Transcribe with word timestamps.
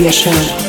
Fabries 0.00 0.26
Radio 0.26 0.59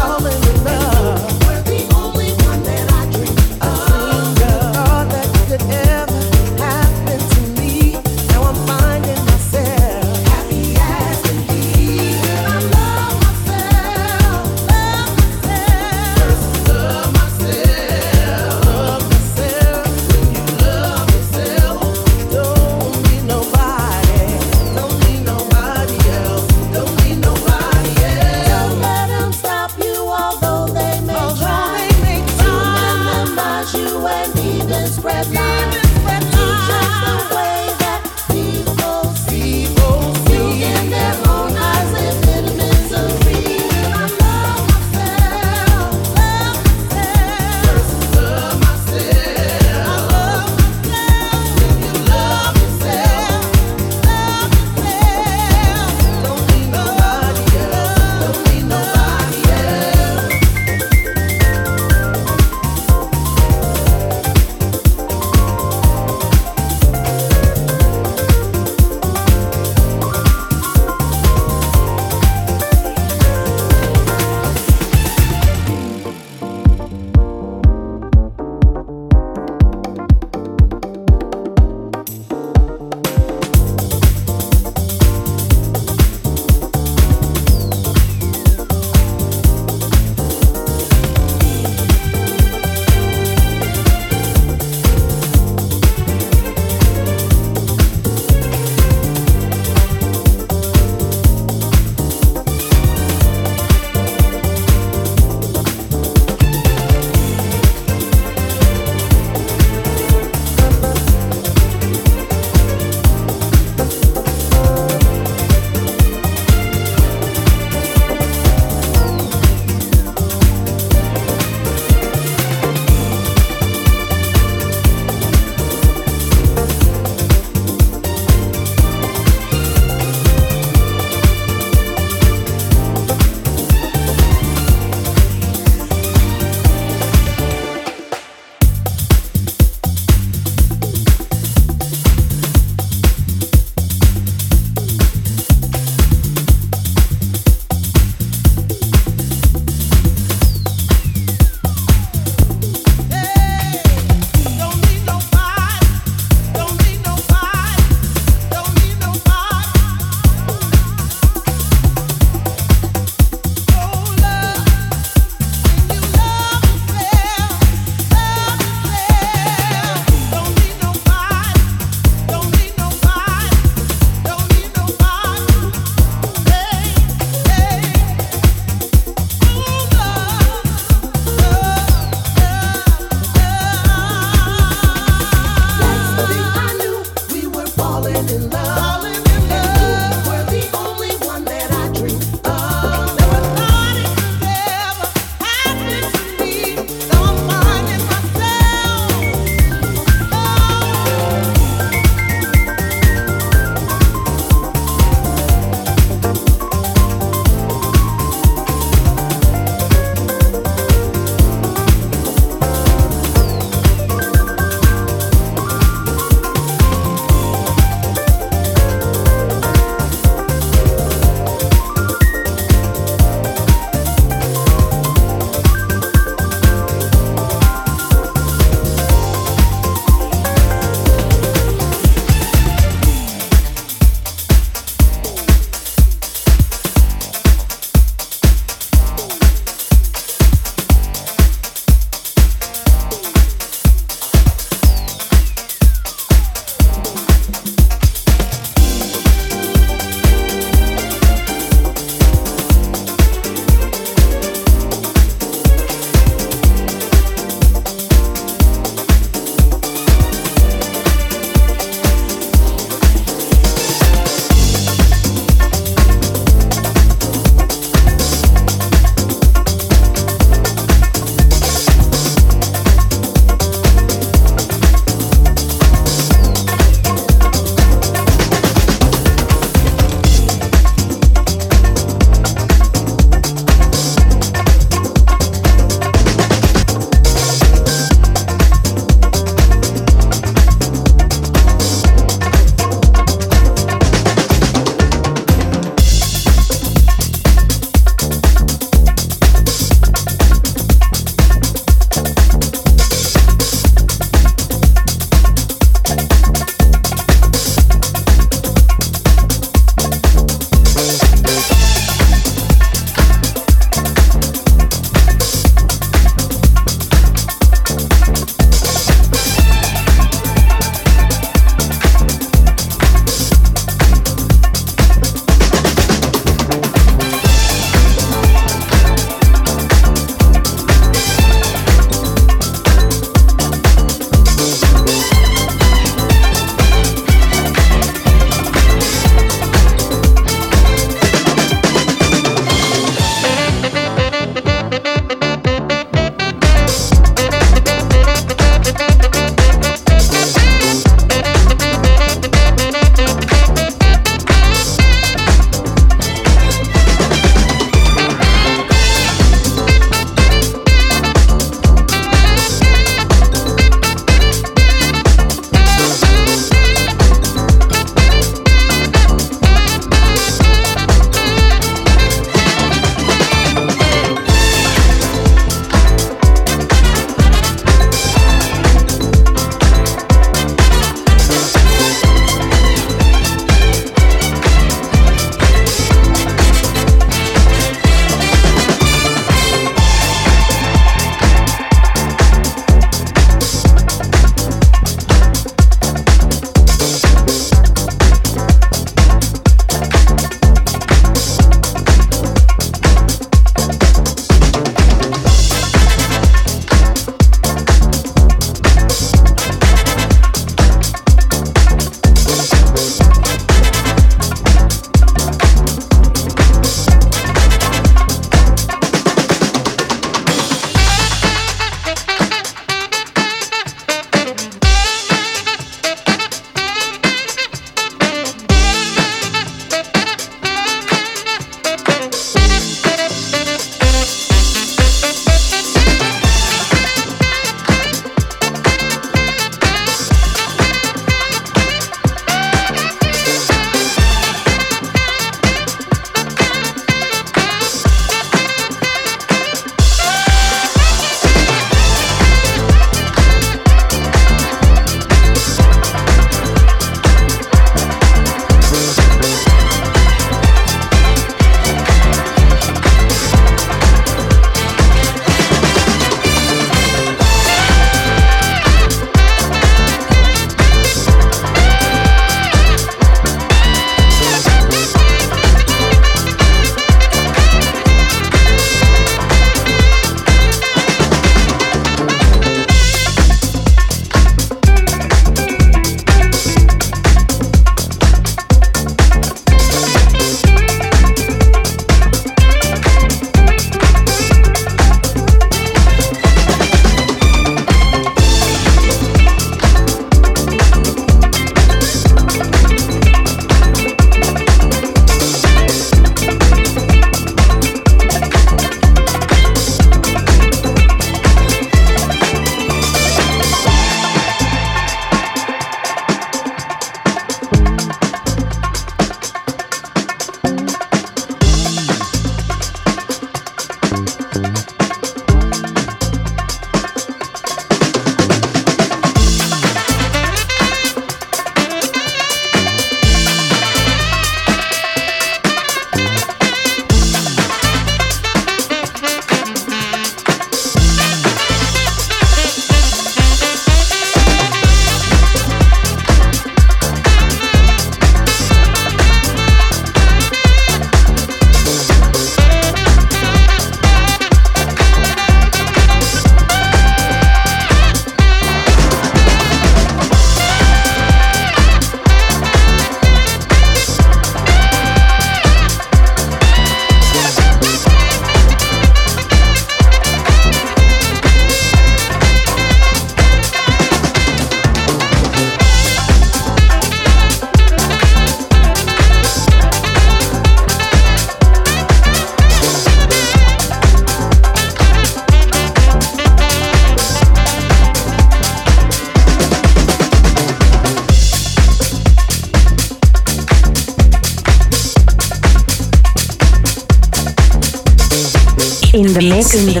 in 599.73 599.85
the 599.85 600.00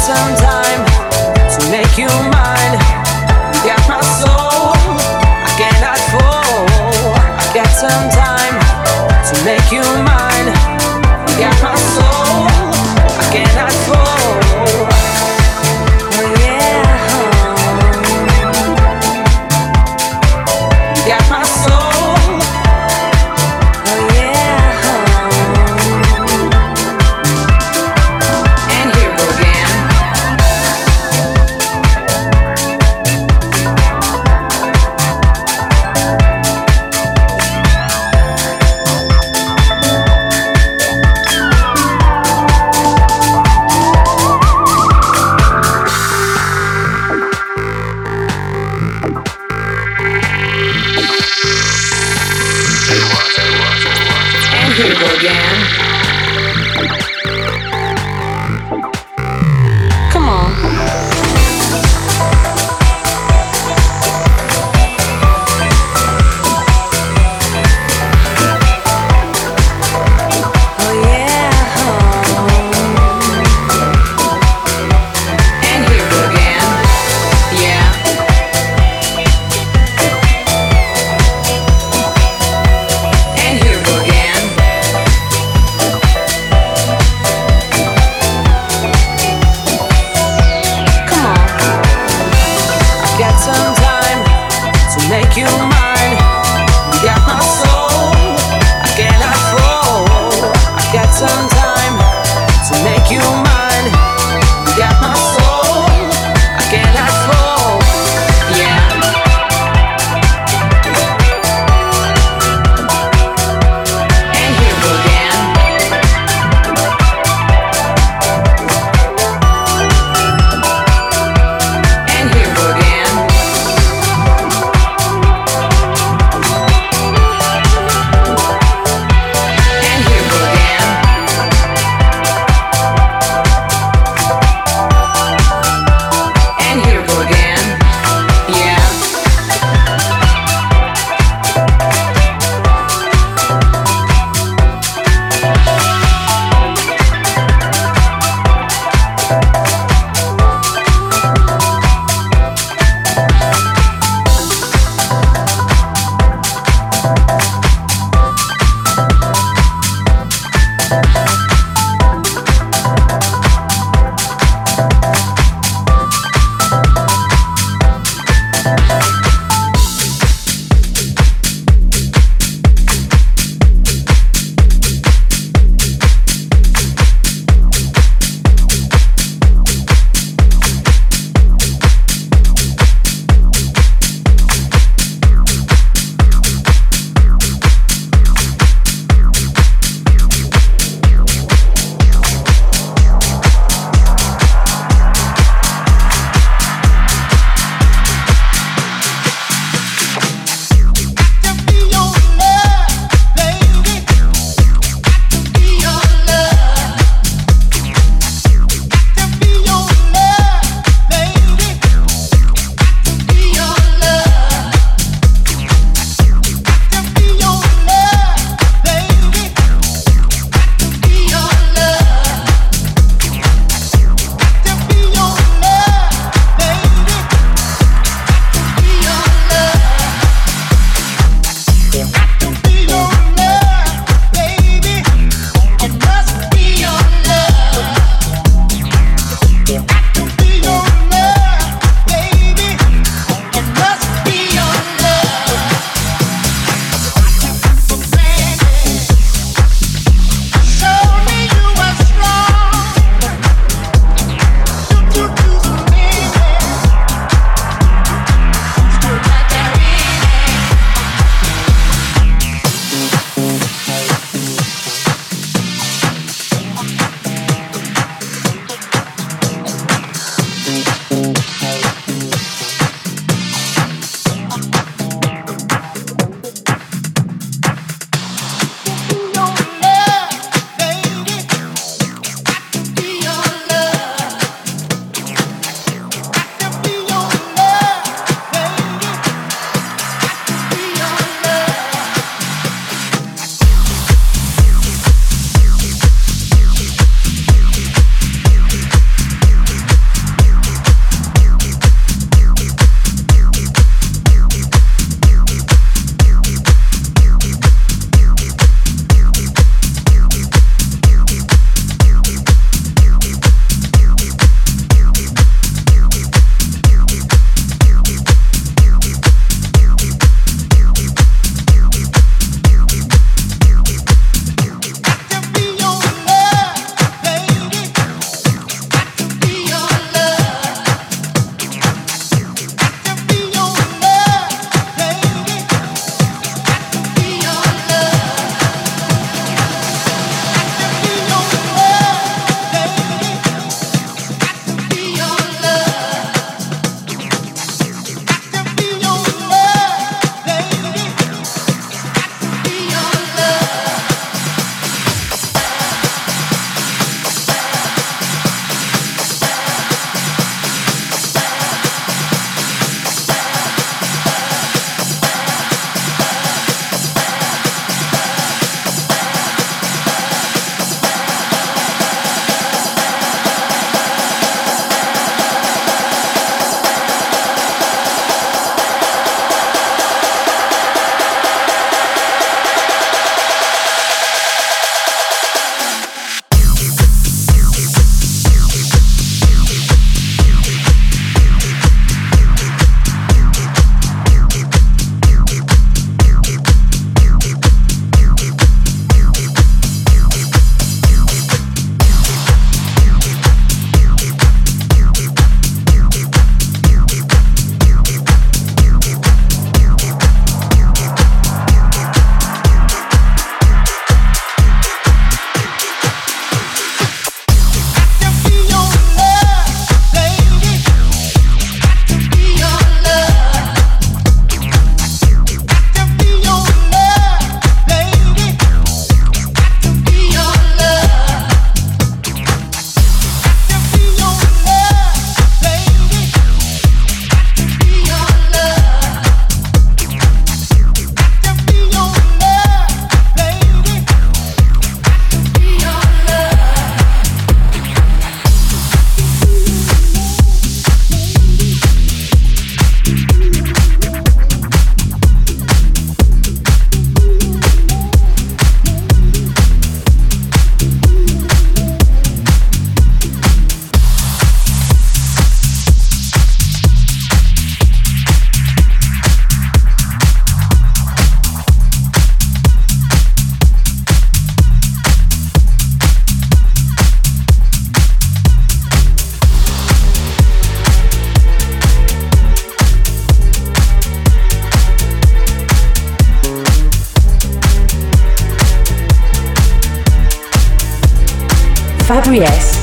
some 0.00 0.34
time 0.36 0.86
to 1.50 1.70
make 1.70 1.98
you 1.98 2.08
mine. 2.30 2.49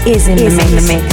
Is 0.08 0.28
in, 0.30 0.38
the, 0.38 0.44
the 0.46 0.82
mix. 0.88 1.07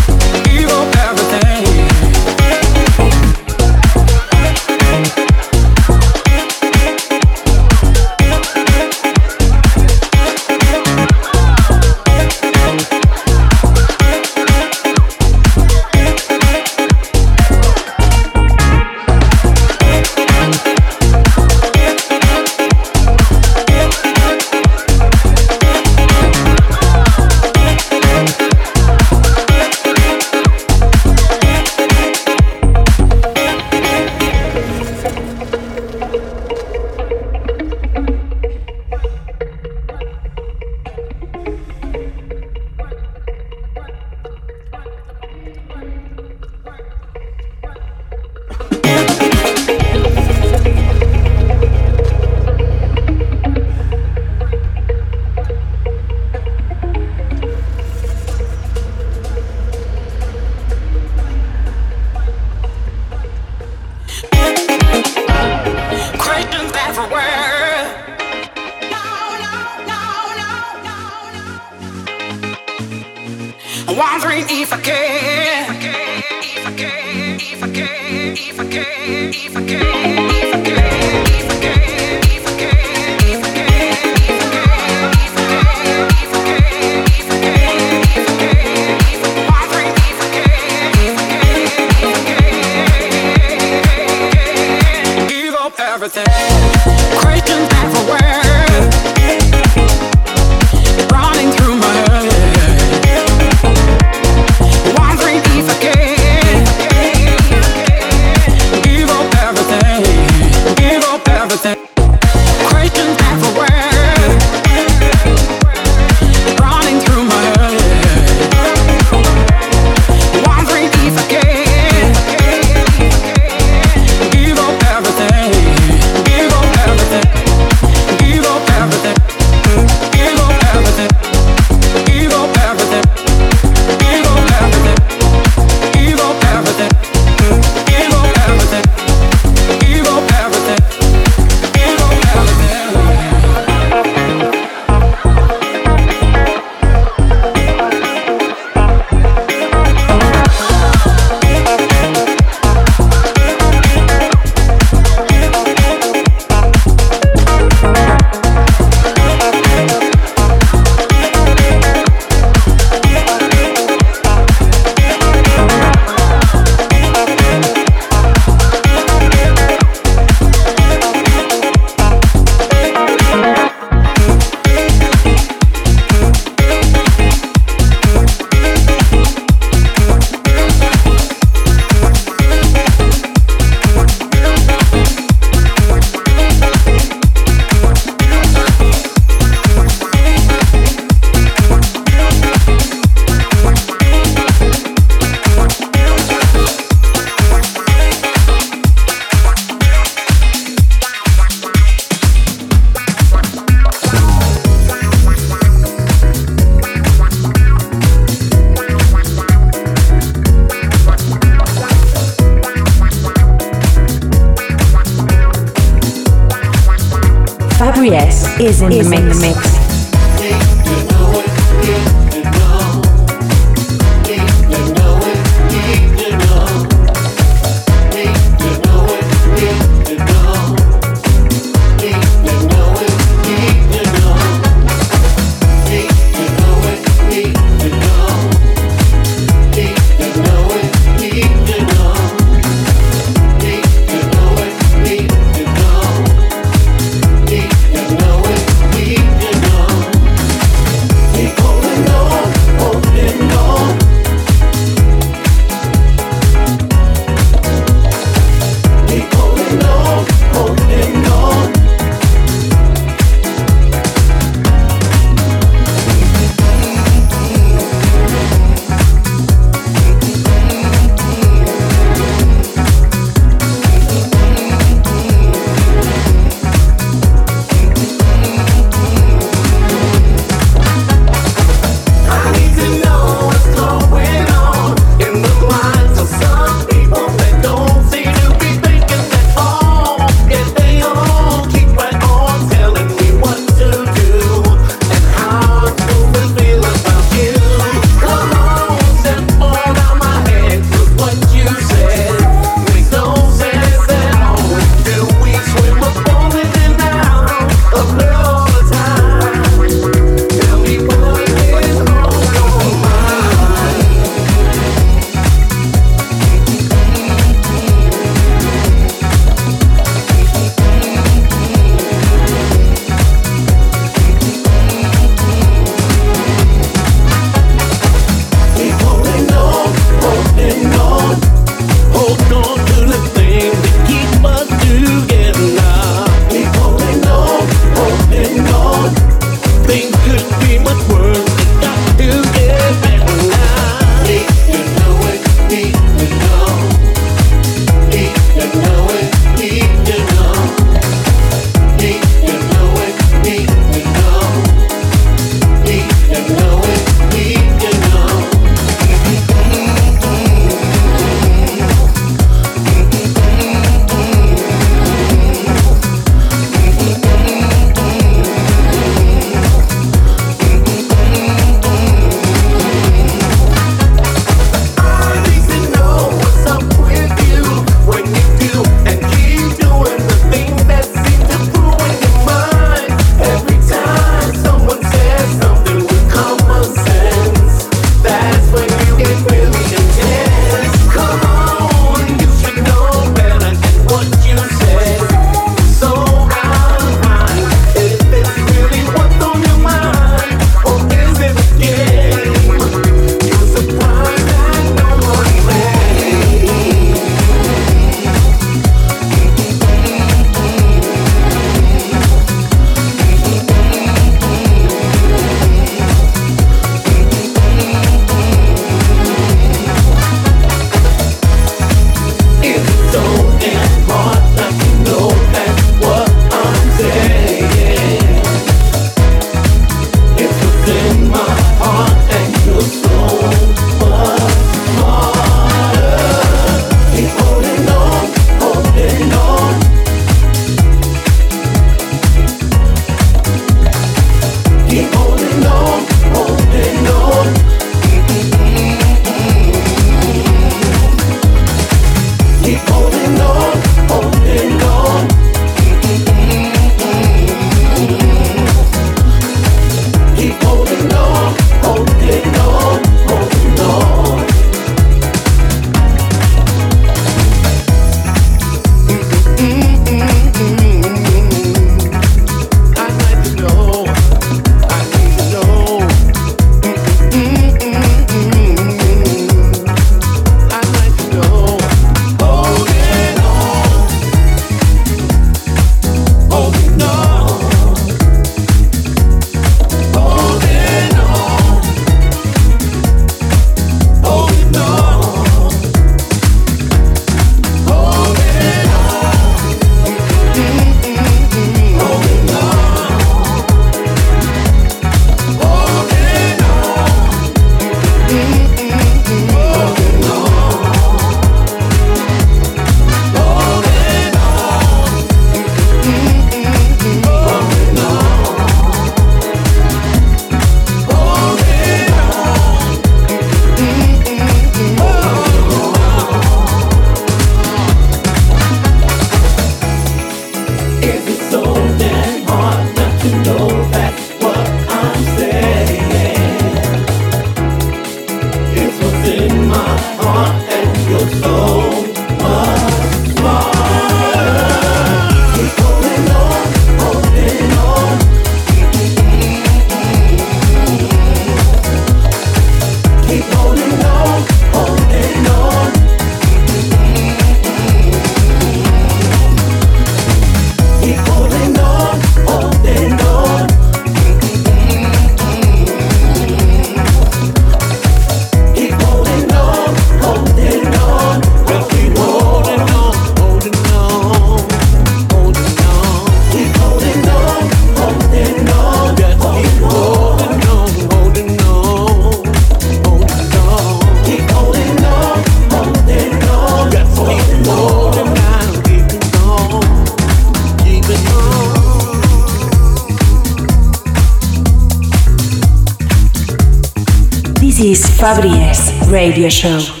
Radio 599.21 599.49
Show. 599.49 600.00